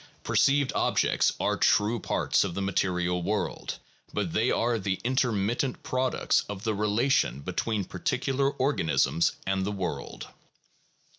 Perceived 0.23 0.73
objects 0.73 1.31
are 1.39 1.55
true 1.55 1.99
parts 1.99 2.43
of 2.43 2.55
the 2.55 2.61
material 2.63 3.21
world, 3.21 3.77
but 4.11 4.33
they 4.33 4.49
are 4.49 4.79
the 4.79 4.99
intermittent 5.03 5.83
products 5.83 6.43
of 6.49 6.63
the 6.63 6.73
relation 6.73 7.41
between 7.41 7.85
particular 7.85 8.49
organisms 8.49 9.33
and 9.45 9.63
the 9.63 9.71
world. 9.71 10.29